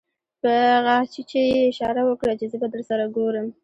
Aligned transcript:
په 0.41 0.53
غاښچيچي 0.85 1.41
يې 1.51 1.59
اشاره 1.71 2.01
وکړه 2.05 2.33
چې 2.39 2.45
زه 2.51 2.57
به 2.61 2.67
درسره 2.75 3.05
ګورم. 3.15 3.47